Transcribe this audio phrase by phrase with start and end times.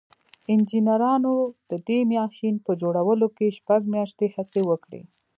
[0.51, 1.35] انجنيرانو
[1.69, 5.01] د دې ماشين په جوړولو کې شپږ مياشتې هڅې وکړې.